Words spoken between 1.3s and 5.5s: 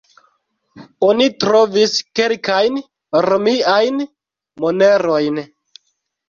trovis kelkajn romiajn monerojn.